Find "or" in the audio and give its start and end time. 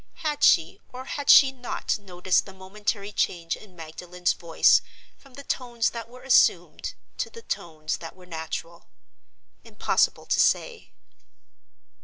0.91-1.05